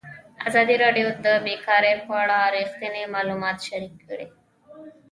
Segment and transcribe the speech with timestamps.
[0.47, 4.27] ازادي راډیو د بیکاري په اړه رښتیني معلومات شریک کړي.